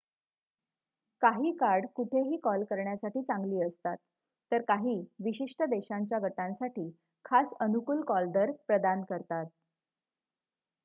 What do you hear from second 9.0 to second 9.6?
करतात